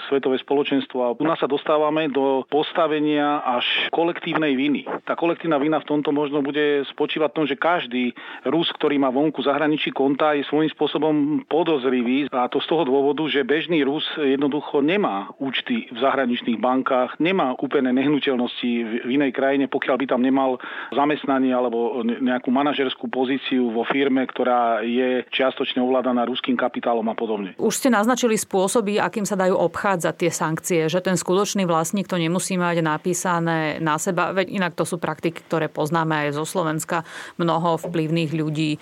svetové 0.09 0.41
spoločenstvo. 0.41 0.99
A 1.05 1.13
u 1.13 1.25
nás 1.29 1.37
sa 1.37 1.51
dostávame 1.51 2.09
do 2.09 2.49
postavenia 2.49 3.45
až 3.45 3.67
kolektívnej 3.93 4.57
viny. 4.57 4.89
Tá 5.05 5.13
kolektívna 5.13 5.61
vina 5.61 5.77
v 5.83 5.89
tomto 5.89 6.17
možno 6.17 6.41
bude 6.41 6.89
spočívať 6.97 7.29
v 7.29 7.37
tom, 7.37 7.47
že 7.47 7.61
každý 7.61 8.05
Rus, 8.49 8.56
ktorý 8.65 8.97
má 8.97 9.13
vonku 9.13 9.45
zahraničí 9.45 9.93
konta, 9.93 10.33
je 10.33 10.49
svojím 10.49 10.73
spôsobom 10.73 11.15
podozrivý. 11.45 12.33
A 12.33 12.49
to 12.49 12.65
z 12.65 12.71
toho 12.73 12.89
dôvodu, 12.89 13.27
že 13.29 13.45
bežný 13.45 13.85
Rus 13.85 14.07
jednoducho 14.17 14.81
nemá 14.81 15.29
účty 15.37 15.91
v 15.93 15.99
zahraničných 16.01 16.57
bankách, 16.57 17.21
nemá 17.21 17.53
kúpené 17.59 17.93
nehnuteľnosti 17.93 18.71
v 19.05 19.09
inej 19.13 19.37
krajine, 19.37 19.69
pokiaľ 19.69 19.97
by 20.01 20.07
tam 20.09 20.23
nemal 20.25 20.57
zamestnanie 20.95 21.53
alebo 21.53 22.01
nejakú 22.07 22.49
manažerskú 22.49 23.11
pozíciu 23.13 23.69
vo 23.75 23.83
firme, 23.85 24.23
ktorá 24.25 24.81
je 24.81 25.27
čiastočne 25.29 25.83
ovládaná 25.83 26.25
ruským 26.25 26.55
kapitálom 26.55 27.05
a 27.11 27.19
podobne. 27.19 27.53
Už 27.59 27.77
ste 27.77 27.91
naznačili 27.93 28.39
spôsoby, 28.39 29.03
akým 29.03 29.27
sa 29.27 29.35
dajú 29.35 29.59
obchádzať 29.59 30.15
tie 30.15 30.31
sankcie, 30.31 30.81
že 30.87 31.03
ten 31.03 31.19
skutočný 31.19 31.67
vlastník 31.67 32.07
to 32.07 32.17
nemusí 32.17 32.55
mať 32.55 32.81
napísané 32.81 33.83
na 33.83 33.99
seba, 33.99 34.31
veď 34.31 34.55
inak 34.55 34.73
to 34.79 34.87
sú 34.87 35.03
praktiky, 35.03 35.43
ktoré 35.45 35.67
poznáme 35.67 36.29
aj 36.29 36.39
zo 36.39 36.47
Slovenska. 36.47 37.03
Mnoho 37.37 37.83
vplyvných 37.83 38.31
ľudí 38.31 38.46
e, 38.53 38.79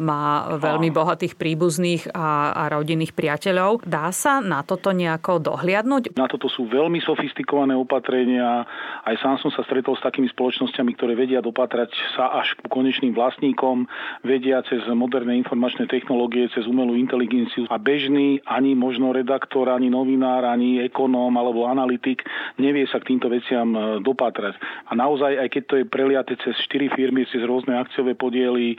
má 0.00 0.56
veľmi 0.58 0.90
bohatých 0.90 1.38
príbuzných 1.38 2.10
a, 2.10 2.54
a 2.54 2.62
rodinných 2.72 3.14
priateľov. 3.14 3.86
Dá 3.86 4.10
sa 4.10 4.42
na 4.42 4.66
toto 4.66 4.90
nejako 4.90 5.38
dohliadnúť? 5.40 6.18
Na 6.18 6.26
toto 6.26 6.50
sú 6.50 6.66
veľmi 6.66 6.98
sofistikované 7.04 7.76
opatrenia. 7.76 8.66
Aj 9.04 9.16
sám 9.20 9.38
som 9.38 9.50
sa 9.54 9.62
stretol 9.64 9.94
s 9.94 10.02
takými 10.04 10.26
spoločnosťami, 10.32 10.90
ktoré 10.98 11.12
vedia 11.14 11.44
dopatrať 11.44 11.94
sa 12.18 12.34
až 12.40 12.56
k 12.58 12.66
konečným 12.68 13.14
vlastníkom, 13.14 13.86
vedia 14.26 14.64
cez 14.66 14.82
moderné 14.92 15.36
informačné 15.38 15.86
technológie, 15.86 16.50
cez 16.52 16.66
umelú 16.66 16.96
inteligenciu 16.96 17.68
a 17.68 17.76
bežný 17.76 18.40
ani 18.48 18.74
možno 18.74 19.12
redaktor, 19.14 19.70
ani 19.70 19.92
novinár, 19.92 20.44
ani 20.46 20.82
ekonóm 20.84 21.34
alebo 21.36 21.66
analytik 21.68 22.24
nevie 22.58 22.86
sa 22.88 23.00
k 23.00 23.14
týmto 23.14 23.28
veciam 23.28 23.68
e, 23.74 23.78
dopatrať. 24.00 24.56
A 24.88 24.92
naozaj, 24.96 25.38
aj 25.40 25.48
keď 25.50 25.62
to 25.66 25.74
je 25.80 25.84
preliate 25.84 26.34
cez 26.40 26.54
štyri 26.64 26.88
firmy, 26.92 27.26
cez 27.28 27.42
rôzne 27.42 27.76
akciové 27.76 28.14
podiely, 28.14 28.78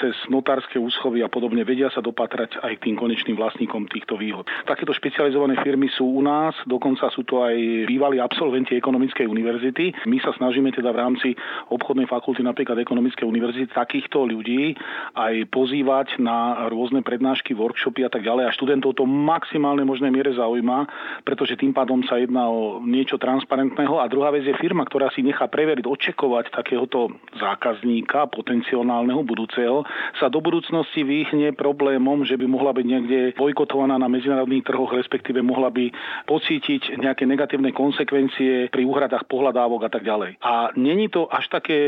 cez 0.00 0.16
notárske 0.32 0.80
úschovy 0.80 1.20
a 1.20 1.28
podobne 1.28 1.62
vedia 1.62 1.92
sa 1.92 2.00
dopatrať 2.00 2.58
aj 2.64 2.72
k 2.80 2.90
tým 2.90 2.96
konečným 2.96 3.36
vlastníkom 3.36 3.86
týchto 3.92 4.16
výhod. 4.18 4.48
Takéto 4.66 4.90
špecializované 4.96 5.60
firmy 5.62 5.92
sú 5.92 6.08
u 6.08 6.22
nás, 6.24 6.56
dokonca 6.66 7.06
sú 7.14 7.22
to 7.22 7.44
aj 7.44 7.54
bývalí 7.86 8.18
absolventi 8.18 8.74
ekonomickej 8.74 9.28
univerzity. 9.28 10.08
My 10.10 10.18
sa 10.18 10.34
snažíme 10.34 10.74
teda 10.74 10.90
v 10.90 11.00
rámci 11.00 11.28
obchodnej 11.70 12.10
fakulty 12.10 12.42
napríklad 12.42 12.80
ekonomickej 12.82 13.22
univerzity 13.28 13.70
takýchto 13.70 14.26
ľudí 14.26 14.74
aj 15.14 15.46
pozývať 15.52 16.18
na 16.18 16.66
rôzne 16.72 17.06
prednášky, 17.06 17.54
workshopy 17.54 18.02
a 18.02 18.10
tak 18.10 18.26
ďalej. 18.26 18.50
A 18.50 18.56
študentov 18.56 18.98
to 18.98 19.06
maximálne 19.06 19.86
možnej 19.86 20.10
miere 20.10 20.34
zaujíma, 20.34 20.88
pretože 21.22 21.54
tým 21.54 21.70
pádom 21.70 22.02
sa 22.08 22.18
jedná 22.18 22.50
o 22.50 22.82
niečo 22.82 23.20
transparentného. 23.22 24.02
A 24.02 24.10
druhá 24.10 24.34
vec 24.34 24.42
je 24.42 24.56
firma, 24.58 24.82
ktorá 24.82 25.14
si 25.14 25.22
nechá 25.22 25.46
preveriť, 25.46 25.86
očekovať 25.86 26.50
takéhoto 26.50 27.14
zákazníka, 27.38 28.26
potenciálneho 28.34 29.22
budúceho, 29.22 29.61
sa 30.18 30.26
do 30.28 30.40
budúcnosti 30.42 31.02
vyhne 31.02 31.54
problémom, 31.54 32.24
že 32.24 32.38
by 32.38 32.46
mohla 32.46 32.72
byť 32.74 32.86
niekde 32.86 33.18
bojkotovaná 33.36 33.98
na 33.98 34.08
medzinárodných 34.08 34.66
trhoch, 34.66 34.92
respektíve 34.94 35.44
mohla 35.44 35.68
by 35.70 35.90
pocítiť 36.26 36.98
nejaké 36.98 37.26
negatívne 37.28 37.70
konsekvencie 37.74 38.68
pri 38.68 38.82
úhradách 38.86 39.28
pohľadávok 39.28 39.86
a 39.86 39.90
tak 39.90 40.02
ďalej. 40.02 40.40
A 40.42 40.74
není 40.74 41.06
to 41.12 41.28
až 41.30 41.48
také 41.52 41.78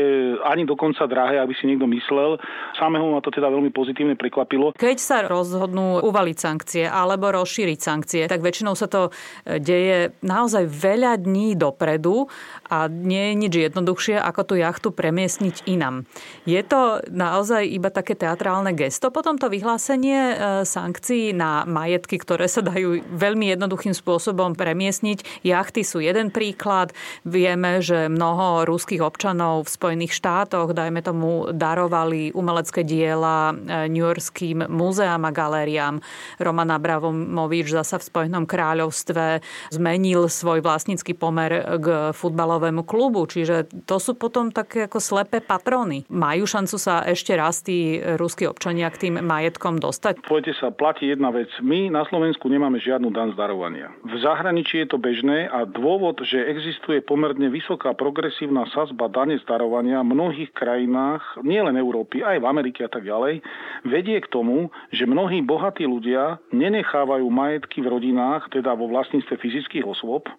ani 0.43 0.63
dokonca 0.63 1.07
drahé, 1.09 1.41
aby 1.41 1.53
si 1.57 1.67
niekto 1.67 1.89
myslel. 1.89 2.37
Samého 2.77 3.09
ma 3.11 3.19
to 3.19 3.33
teda 3.33 3.49
veľmi 3.49 3.71
pozitívne 3.71 4.15
prekvapilo. 4.15 4.75
Keď 4.75 4.97
sa 4.97 5.17
rozhodnú 5.25 6.03
uvaliť 6.05 6.37
sankcie 6.37 6.83
alebo 6.85 7.33
rozšíriť 7.33 7.79
sankcie, 7.79 8.21
tak 8.29 8.45
väčšinou 8.45 8.77
sa 8.77 8.85
to 8.85 9.09
e, 9.09 9.59
deje 9.59 10.13
naozaj 10.21 10.69
veľa 10.69 11.17
dní 11.21 11.57
dopredu 11.57 12.29
a 12.69 12.85
nie 12.89 13.31
je 13.31 13.33
nič 13.35 13.53
jednoduchšie, 13.71 14.15
ako 14.21 14.41
tú 14.45 14.53
jachtu 14.59 14.89
premiestniť 14.93 15.65
inam. 15.65 16.05
Je 16.45 16.61
to 16.61 17.01
naozaj 17.09 17.64
iba 17.69 17.89
také 17.89 18.13
teatrálne 18.13 18.73
gesto. 18.73 19.09
Potom 19.09 19.37
to 19.39 19.49
vyhlásenie 19.49 20.19
e, 20.19 20.35
sankcií 20.65 21.33
na 21.33 21.63
majetky, 21.63 22.19
ktoré 22.19 22.45
sa 22.45 22.61
dajú 22.61 23.01
veľmi 23.05 23.51
jednoduchým 23.53 23.93
spôsobom 23.93 24.53
premiesniť. 24.53 25.45
Jachty 25.45 25.81
sú 25.85 26.01
jeden 26.01 26.29
príklad. 26.29 26.91
Vieme, 27.25 27.79
že 27.81 28.11
mnoho 28.11 28.67
ruských 28.67 29.01
občanov 29.01 29.65
v 29.65 29.73
Spojených 29.73 30.13
štátoch, 30.15 30.73
dajme 30.75 31.01
tomu, 31.05 31.49
darovali 31.53 32.33
umelecké 32.33 32.83
diela 32.83 33.53
e, 33.53 33.89
New 33.89 34.03
Yorkským 34.03 34.67
múzeám 34.67 35.25
a 35.27 35.31
galériám. 35.31 36.01
Roman 36.41 36.71
Abramovič 36.73 37.71
zasa 37.71 38.01
v 38.01 38.07
Spojenom 38.07 38.43
kráľovstve 38.49 39.41
zmenil 39.71 40.27
svoj 40.27 40.59
vlastnícky 40.65 41.15
pomer 41.15 41.79
k 41.79 42.11
futbalovému 42.11 42.83
klubu. 42.83 43.23
Čiže 43.29 43.85
to 43.85 43.97
sú 44.01 44.17
potom 44.17 44.51
také 44.51 44.87
ako 44.87 44.99
slepé 44.99 45.39
patrony. 45.39 46.03
Majú 46.09 46.43
šancu 46.47 46.75
sa 46.75 47.03
ešte 47.05 47.35
raz 47.35 47.54
tí 47.61 47.75
tí 47.75 47.99
ruskí 48.15 48.47
občania 48.47 48.87
k 48.87 49.07
tým 49.07 49.15
majetkom 49.19 49.83
dostať? 49.83 50.23
Pojďte 50.23 50.53
sa, 50.63 50.67
platí 50.71 51.11
jedna 51.11 51.29
vec. 51.35 51.51
My 51.59 51.91
na 51.91 52.07
Slovensku 52.07 52.47
nemáme 52.47 52.79
žiadnu 52.79 53.11
dan 53.11 53.35
z 53.35 53.35
darovania. 53.35 53.91
V 54.07 54.15
zahraničí 54.23 54.79
je 54.79 54.87
to 54.87 54.97
bežné 54.97 55.51
a 55.51 55.67
dôvod, 55.67 56.23
že 56.23 56.39
existuje 56.39 57.03
pomerne 57.03 57.51
vysoká 57.51 57.91
progresívna 57.91 58.63
sazba 58.71 59.11
dane 59.11 59.35
z 59.35 59.43
darovania 59.43 59.99
v 60.01 60.15
mnohých 60.15 60.51
krajinách, 60.55 61.43
nielen 61.43 61.75
Európy, 61.75 62.23
aj 62.23 62.39
v 62.39 62.45
Amerike 62.47 62.87
a 62.87 62.91
tak 62.91 63.03
ďalej, 63.03 63.43
vedie 63.83 64.17
k 64.23 64.31
tomu, 64.31 64.71
že 64.95 65.03
mnohí 65.03 65.43
bohatí 65.43 65.83
ľudia 65.83 66.39
nenechávajú 66.55 67.27
majetky 67.27 67.83
v 67.83 67.91
rodinách, 67.91 68.47
teda 68.55 68.71
vo 68.73 68.87
vlastníctve 68.87 69.35
fyzických 69.35 69.83
osôb, 69.83 70.31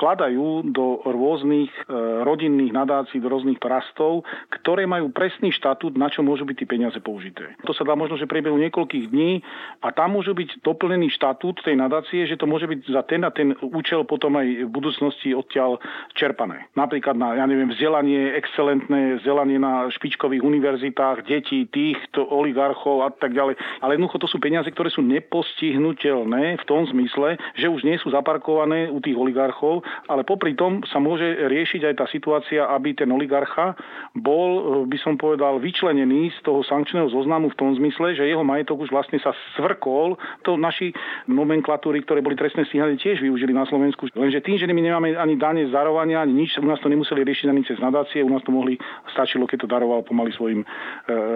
vkladajú 0.00 0.72
do 0.72 1.04
rôznych 1.04 1.68
e, 1.68 1.92
rodinných 2.24 2.72
nadácií, 2.72 3.20
do 3.20 3.28
rôznych 3.28 3.60
trastov, 3.60 4.24
ktoré 4.48 4.88
majú 4.88 5.12
presný 5.12 5.52
štatút, 5.52 6.00
na 6.00 6.08
čo 6.08 6.24
môžu 6.24 6.48
byť 6.48 6.56
tie 6.56 6.64
peniaze 6.64 6.96
použité. 7.04 7.52
To 7.68 7.76
sa 7.76 7.84
dá 7.84 7.92
možno, 7.92 8.16
že 8.16 8.24
priebehu 8.24 8.56
niekoľkých 8.56 9.12
dní 9.12 9.44
a 9.84 9.92
tam 9.92 10.16
môže 10.16 10.32
byť 10.32 10.64
doplnený 10.64 11.12
štatút 11.12 11.60
tej 11.60 11.76
nadácie, 11.76 12.24
že 12.24 12.40
to 12.40 12.48
môže 12.48 12.64
byť 12.64 12.80
za 12.88 13.04
ten 13.04 13.20
a 13.28 13.30
ten 13.30 13.52
účel 13.60 14.08
potom 14.08 14.40
aj 14.40 14.64
v 14.64 14.70
budúcnosti 14.72 15.36
odtiaľ 15.36 15.76
čerpané. 16.16 16.72
Napríklad 16.72 17.20
na, 17.20 17.36
ja 17.36 17.44
neviem, 17.44 17.68
vzdelanie, 17.68 18.32
excelentné 18.40 19.20
vzdelanie 19.20 19.60
na 19.60 19.92
špičkových 19.92 20.40
univerzitách, 20.40 21.28
detí, 21.28 21.68
týchto 21.68 22.24
oligarchov 22.24 23.04
a 23.04 23.12
tak 23.12 23.36
ďalej. 23.36 23.60
Ale 23.84 24.00
jednoducho 24.00 24.24
to 24.24 24.32
sú 24.32 24.40
peniaze, 24.40 24.72
ktoré 24.72 24.88
sú 24.88 25.04
nepostihnutelné 25.04 26.56
v 26.56 26.64
tom 26.64 26.88
zmysle, 26.88 27.36
že 27.60 27.68
už 27.68 27.84
nie 27.84 28.00
sú 28.00 28.08
zaparkované 28.08 28.88
u 28.88 28.96
tých 29.04 29.20
oligarchov, 29.20 29.84
ale 30.08 30.22
popri 30.26 30.54
tom 30.54 30.82
sa 30.88 30.98
môže 30.98 31.24
riešiť 31.24 31.92
aj 31.92 31.94
tá 32.00 32.06
situácia, 32.08 32.66
aby 32.70 32.94
ten 32.96 33.08
oligarcha 33.10 33.74
bol, 34.16 34.84
by 34.86 34.98
som 35.00 35.14
povedal, 35.16 35.62
vyčlenený 35.62 36.34
z 36.36 36.38
toho 36.44 36.64
sankčného 36.66 37.08
zoznamu 37.10 37.50
v 37.52 37.58
tom 37.58 37.70
zmysle, 37.76 38.14
že 38.14 38.28
jeho 38.28 38.42
majetok 38.42 38.84
už 38.84 38.90
vlastne 38.90 39.18
sa 39.22 39.34
svrkol. 39.56 40.18
To 40.46 40.56
naši 40.56 40.92
nomenklatúry, 41.30 42.02
ktoré 42.04 42.20
boli 42.20 42.34
trestné 42.34 42.66
stíhané, 42.66 42.96
tiež 42.98 43.22
využili 43.22 43.54
na 43.54 43.64
Slovensku. 43.66 44.10
Lenže 44.14 44.42
tým, 44.42 44.56
že 44.58 44.66
my 44.70 44.82
nemáme 44.82 45.08
ani 45.16 45.34
dane 45.38 45.66
z 45.66 45.74
ani 45.74 46.14
nič, 46.32 46.58
u 46.58 46.66
nás 46.66 46.80
to 46.80 46.88
nemuseli 46.88 47.22
riešiť 47.24 47.46
ani 47.50 47.62
cez 47.64 47.78
nadácie, 47.78 48.24
u 48.24 48.30
nás 48.30 48.42
to 48.42 48.52
mohli, 48.52 48.76
stačilo, 49.12 49.46
keď 49.46 49.66
to 49.66 49.68
daroval 49.68 50.02
pomaly 50.02 50.32
svojim 50.32 50.62
e, 50.62 50.66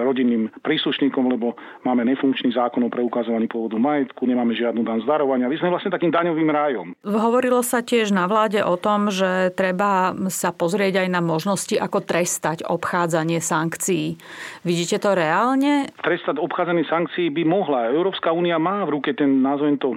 rodinným 0.05 0.51
príslušníkom, 0.63 1.31
lebo 1.31 1.57
máme 1.85 2.05
nefunkčný 2.05 2.53
zákon 2.53 2.85
o 2.85 2.91
preukazovaní 2.93 3.47
pôvodu 3.47 3.77
majetku, 3.81 4.27
nemáme 4.27 4.53
žiadnu 4.57 4.83
dan 4.85 5.01
z 5.01 5.07
darovania. 5.07 5.49
My 5.49 5.57
sme 5.59 5.73
vlastne 5.73 5.93
takým 5.93 6.13
daňovým 6.13 6.51
rájom. 6.51 6.87
Hovorilo 7.05 7.61
sa 7.65 7.81
tiež 7.85 8.15
na 8.15 8.29
vláde 8.45 8.61
o 8.61 8.77
tom, 8.77 9.09
že 9.09 9.57
treba 9.57 10.13
sa 10.29 10.53
pozrieť 10.53 11.01
aj 11.01 11.09
na 11.09 11.25
možnosti, 11.25 11.81
ako 11.81 12.05
trestať 12.05 12.61
obchádzanie 12.69 13.41
sankcií. 13.41 14.21
Vidíte 14.69 15.01
to 15.01 15.17
reálne? 15.17 15.89
Trestať 16.05 16.37
obchádzanie 16.37 16.85
sankcií 16.85 17.33
by 17.33 17.41
mohla. 17.49 17.89
Európska 17.89 18.37
únia 18.37 18.61
má 18.61 18.85
v 18.85 19.01
ruke 19.01 19.17
ten, 19.17 19.41
nazvem 19.41 19.81
to, 19.81 19.97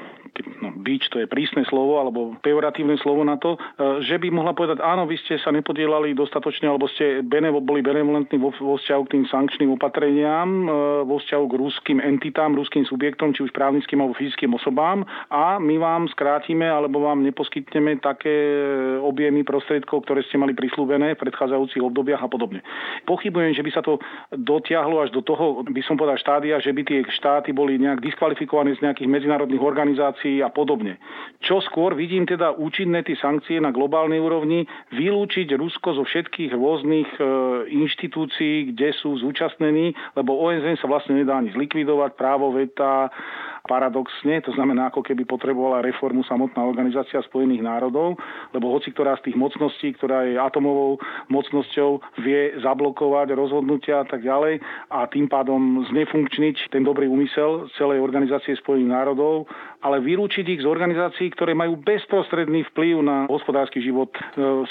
no, 0.61 0.75
bič, 0.77 1.09
to 1.11 1.23
je 1.23 1.27
prísne 1.27 1.63
slovo, 1.67 1.99
alebo 1.99 2.35
pejoratívne 2.43 2.99
slovo 3.01 3.23
na 3.23 3.39
to, 3.39 3.55
e, 3.55 4.05
že 4.05 4.19
by 4.19 4.27
mohla 4.31 4.53
povedať, 4.53 4.83
áno, 4.83 5.07
vy 5.07 5.17
ste 5.23 5.39
sa 5.41 5.53
nepodielali 5.53 6.17
dostatočne, 6.17 6.67
alebo 6.67 6.89
ste 6.91 7.23
benevo, 7.23 7.63
boli 7.63 7.85
benevolentní 7.85 8.37
vo, 8.41 8.51
vo 8.57 8.75
vzťahu 8.75 9.01
k 9.07 9.13
tým 9.17 9.25
sankčným 9.29 9.69
opatreniam, 9.77 10.49
e, 10.65 11.05
vo 11.05 11.17
vzťahu 11.21 11.45
k 11.47 11.53
ruským 11.57 11.99
entitám, 12.01 12.57
ruským 12.57 12.83
subjektom, 12.89 13.37
či 13.37 13.45
už 13.45 13.51
právnickým 13.53 14.01
alebo 14.01 14.17
fyzickým 14.17 14.57
osobám 14.57 15.05
a 15.29 15.61
my 15.61 15.77
vám 15.77 16.09
skrátime 16.09 16.65
alebo 16.65 17.05
vám 17.05 17.21
neposkytneme 17.21 18.01
také 18.01 18.33
objemy 19.03 19.45
prostriedkov, 19.45 20.03
ktoré 20.07 20.25
ste 20.25 20.41
mali 20.41 20.57
prislúbené 20.57 21.13
v 21.13 21.21
predchádzajúcich 21.21 21.83
obdobiach 21.85 22.25
a 22.25 22.29
podobne. 22.31 22.65
Pochybujem, 23.05 23.53
že 23.53 23.61
by 23.61 23.71
sa 23.71 23.81
to 23.85 24.01
dotiahlo 24.33 25.05
až 25.05 25.13
do 25.13 25.21
toho, 25.21 25.61
by 25.63 25.81
som 25.85 25.95
povedal, 25.95 26.17
štádia, 26.17 26.57
že 26.57 26.73
by 26.73 26.81
tie 26.81 26.99
štáty 27.13 27.53
boli 27.53 27.77
nejak 27.77 28.01
diskvalifikované 28.01 28.73
z 28.75 28.83
nejakých 28.83 29.09
medzinárodných 29.09 29.61
organizácií 29.61 30.16
sankcií 30.17 30.41
a 30.41 30.49
podobne. 30.49 30.97
Čo 31.45 31.61
skôr 31.61 31.93
vidím 31.93 32.25
teda 32.25 32.57
účinné 32.57 33.05
tie 33.05 33.13
sankcie 33.21 33.61
na 33.61 33.69
globálnej 33.69 34.17
úrovni, 34.17 34.65
vylúčiť 34.89 35.53
Rusko 35.53 36.01
zo 36.01 36.03
všetkých 36.03 36.57
rôznych 36.57 37.09
e, 37.17 37.21
inštitúcií, 37.77 38.73
kde 38.73 38.89
sú 38.97 39.21
zúčastnení, 39.21 39.93
lebo 40.17 40.33
OSN 40.33 40.81
sa 40.81 40.89
vlastne 40.89 41.21
nedá 41.21 41.37
ani 41.37 41.53
zlikvidovať, 41.53 42.17
právo 42.17 42.49
veta, 42.57 43.13
paradoxne, 43.67 44.39
to 44.41 44.55
znamená, 44.55 44.89
ako 44.89 45.03
keby 45.03 45.27
potrebovala 45.27 45.83
reformu 45.83 46.23
samotná 46.23 46.63
organizácia 46.63 47.19
Spojených 47.27 47.61
národov, 47.61 48.15
lebo 48.55 48.71
hoci 48.71 48.95
ktorá 48.95 49.19
z 49.19 49.29
tých 49.29 49.37
mocností, 49.37 49.93
ktorá 49.99 50.23
je 50.25 50.39
atomovou 50.39 50.97
mocnosťou, 51.27 52.23
vie 52.23 52.55
zablokovať 52.63 53.35
rozhodnutia 53.35 54.01
a 54.01 54.05
tak 54.07 54.23
ďalej 54.23 54.63
a 54.89 55.05
tým 55.11 55.27
pádom 55.27 55.83
znefunkčniť 55.91 56.71
ten 56.71 56.87
dobrý 56.87 57.11
úmysel 57.11 57.67
celej 57.75 57.99
organizácie 57.99 58.55
Spojených 58.55 58.95
národov, 58.95 59.51
ale 59.83 60.01
vylúčiť 60.01 60.45
ich 60.57 60.63
z 60.63 60.67
organizácií, 60.67 61.29
ktoré 61.37 61.53
majú 61.53 61.77
bezprostredný 61.77 62.65
vplyv 62.73 62.95
na 63.05 63.17
hospodársky 63.29 63.77
život. 63.83 64.09
E, 64.15 64.19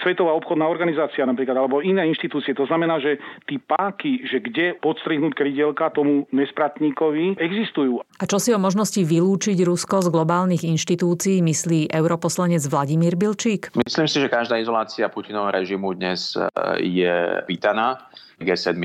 Svetová 0.02 0.34
obchodná 0.34 0.66
organizácia 0.66 1.22
napríklad, 1.22 1.54
alebo 1.54 1.78
iné 1.78 2.02
inštitúcie. 2.10 2.56
To 2.58 2.66
znamená, 2.66 2.98
že 2.98 3.22
tí 3.46 3.62
páky, 3.62 4.26
že 4.26 4.42
kde 4.42 4.74
podstrihnúť 4.82 5.32
krydielka 5.38 5.94
tomu 5.94 6.26
nespratníkovi, 6.34 7.38
existujú. 7.38 8.02
A 8.18 8.24
čo 8.26 8.42
si 8.42 8.50
o 8.50 8.58
možnosti 8.86 9.02
vylúčiť 9.02 9.58
Rusko 9.66 9.98
z 9.98 10.08
globálnych 10.14 10.62
inštitúcií 10.62 11.42
myslí 11.42 11.90
europoslanec 11.90 12.62
Vladimír 12.70 13.18
Bilčík? 13.18 13.74
Myslím 13.74 14.06
si, 14.06 14.22
že 14.22 14.30
každá 14.30 14.62
izolácia 14.62 15.10
Putinovho 15.10 15.50
režimu 15.50 15.90
dnes 15.98 16.38
e, 16.38 16.46
je 16.86 17.42
vítaná. 17.50 18.06
G7, 18.38 18.78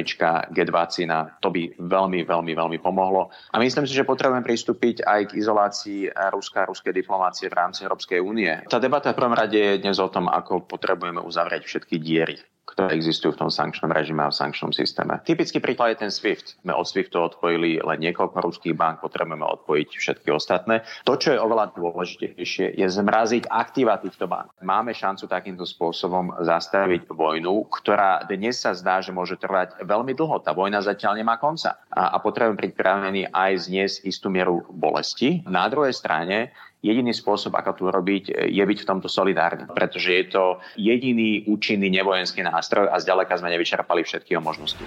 G20, 0.58 1.06
to 1.38 1.54
by 1.54 1.76
veľmi, 1.78 2.26
veľmi, 2.26 2.54
veľmi 2.58 2.78
pomohlo. 2.82 3.30
A 3.54 3.62
myslím 3.62 3.86
si, 3.86 3.94
že 3.94 4.08
potrebujeme 4.08 4.42
pristúpiť 4.42 5.06
aj 5.06 5.22
k 5.30 5.32
izolácii 5.38 6.02
Ruska 6.34 6.66
a 6.66 6.70
ruskej 6.72 6.96
diplomácie 6.98 7.46
v 7.52 7.60
rámci 7.62 7.86
Európskej 7.86 8.24
únie. 8.24 8.50
Tá 8.72 8.82
debata 8.82 9.14
v 9.14 9.20
prvom 9.22 9.38
rade 9.38 9.60
je 9.60 9.84
dnes 9.84 10.02
o 10.02 10.10
tom, 10.10 10.32
ako 10.32 10.66
potrebujeme 10.66 11.22
uzavrieť 11.22 11.68
všetky 11.68 12.02
diery 12.02 12.42
ktoré 12.70 12.96
existujú 12.96 13.36
v 13.36 13.42
tom 13.48 13.52
sankčnom 13.52 13.92
režime 13.92 14.24
a 14.24 14.32
v 14.32 14.38
sankčnom 14.38 14.72
systéme. 14.72 15.20
Typický 15.26 15.60
príklad 15.60 15.98
je 15.98 16.08
ten 16.08 16.12
SWIFT. 16.14 16.62
My 16.64 16.78
od 16.78 16.88
SWIFTu 16.88 17.18
odpojili 17.20 17.82
len 17.82 18.00
niekoľko 18.00 18.38
ruských 18.38 18.78
bank, 18.78 19.04
potrebujeme 19.04 19.44
odpojiť 19.44 19.90
všetky 19.98 20.30
ostatné. 20.32 20.86
To, 21.04 21.20
čo 21.20 21.36
je 21.36 21.40
oveľa 21.42 21.74
dôležitejšie, 21.76 22.78
je 22.78 22.88
zmraziť 22.88 23.50
aktíva 23.50 24.00
týchto 24.00 24.30
bank. 24.30 24.54
Máme 24.64 24.96
šancu 24.96 25.28
takýmto 25.28 25.68
spôsobom 25.68 26.38
zastaviť 26.40 27.12
vojnu, 27.12 27.68
ktorá 27.68 28.24
dnes 28.30 28.62
sa 28.62 28.72
zdá, 28.78 29.04
že 29.04 29.12
môže 29.12 29.36
trvať 29.36 29.82
veľmi 29.84 30.16
dlho. 30.16 30.40
Tá 30.40 30.56
vojna 30.56 30.80
zatiaľ 30.80 31.20
nemá 31.20 31.36
konca. 31.42 31.82
A, 31.92 32.16
a 32.16 32.18
potrebujeme 32.24 32.72
pripravený 32.72 33.34
aj 33.34 33.68
zniesť 33.68 33.96
istú 34.08 34.32
mieru 34.32 34.64
bolesti. 34.72 35.44
Na 35.44 35.68
druhej 35.68 35.92
strane 35.92 36.54
Jediný 36.82 37.14
spôsob, 37.14 37.54
ako 37.54 37.72
tu 37.78 37.84
robiť, 37.94 38.50
je 38.50 38.64
byť 38.66 38.80
v 38.82 38.88
tomto 38.90 39.06
solidárny, 39.06 39.70
pretože 39.70 40.18
je 40.18 40.26
to 40.34 40.58
jediný 40.74 41.46
účinný 41.46 41.94
nevojenský 41.94 42.42
nástroj 42.42 42.90
a 42.90 42.98
zďaleka 42.98 43.38
sme 43.38 43.54
nevyčerpali 43.54 44.02
všetky 44.02 44.34
jeho 44.34 44.42
možnosti. 44.42 44.82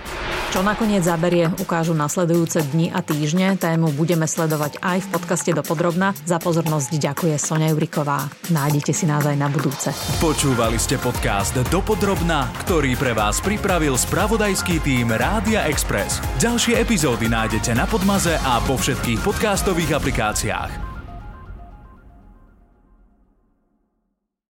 Čo 0.50 0.66
nakoniec 0.66 1.06
zaberie, 1.06 1.46
ukážu 1.62 1.94
nasledujúce 1.94 2.66
dni 2.74 2.90
a 2.90 2.98
týždne. 2.98 3.54
Tému 3.54 3.94
budeme 3.94 4.26
sledovať 4.26 4.82
aj 4.82 5.06
v 5.06 5.08
podcaste 5.14 5.54
do 5.54 5.62
podrobna. 5.62 6.18
Za 6.26 6.42
pozornosť 6.42 6.98
ďakuje 6.98 7.38
Sonia 7.38 7.70
Juriková. 7.70 8.26
Nájdete 8.50 8.90
si 8.90 9.06
nás 9.06 9.22
aj 9.22 9.38
na 9.38 9.46
budúce. 9.46 9.94
Počúvali 10.18 10.82
ste 10.82 10.98
podcast 10.98 11.54
Dopodrobna, 11.70 12.50
ktorý 12.66 12.98
pre 12.98 13.14
vás 13.14 13.38
pripravil 13.38 13.94
spravodajský 13.94 14.82
tým 14.82 15.14
Rádia 15.14 15.70
Express. 15.70 16.18
Ďalšie 16.42 16.74
epizódy 16.74 17.30
nájdete 17.30 17.70
na 17.78 17.86
Podmaze 17.86 18.34
a 18.42 18.58
vo 18.66 18.74
všetkých 18.74 19.22
podcastových 19.22 19.94
aplikáciách. 19.94 20.83